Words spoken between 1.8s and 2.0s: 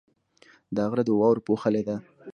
دی.